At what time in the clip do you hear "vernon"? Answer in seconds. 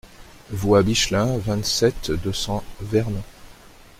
2.81-3.21